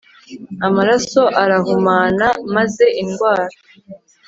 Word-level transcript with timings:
Amaraso 0.67 1.21
arahumana 1.43 2.27
maze 2.55 2.85
indwara 3.01 3.45